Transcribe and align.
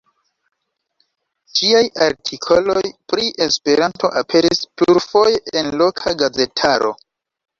Ŝiaj 1.57 1.81
artikoloj 2.05 2.81
pri 3.13 3.27
Esperanto 3.47 4.11
aperis 4.23 4.63
plurfoje 4.83 5.37
en 5.61 5.71
loka 5.83 6.17
gazetaro. 6.23 6.93